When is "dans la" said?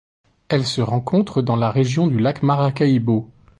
1.43-1.69